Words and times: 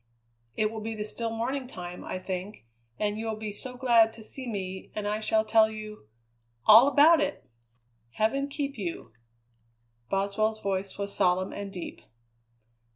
It 0.55 0.71
will 0.71 0.81
be 0.81 0.95
the 0.95 1.03
still 1.03 1.29
morning 1.29 1.67
time, 1.67 2.03
I 2.03 2.17
think, 2.17 2.65
and 2.97 3.19
you 3.19 3.27
will 3.27 3.35
be 3.35 3.51
so 3.51 3.77
glad 3.77 4.13
to 4.13 4.23
see 4.23 4.47
me, 4.47 4.89
and 4.95 5.07
I 5.07 5.19
shall 5.19 5.45
tell 5.45 5.69
you 5.69 6.07
all 6.65 6.87
about 6.87 7.21
it!" 7.21 7.47
"Heaven 8.13 8.47
keep 8.47 8.79
you!" 8.79 9.13
Boswell's 10.09 10.59
voice 10.59 10.97
was 10.97 11.13
solemn 11.15 11.53
and 11.53 11.71
deep. 11.71 12.01